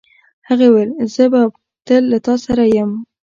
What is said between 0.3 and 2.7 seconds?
هغې وویل خو زه به تل له تا سره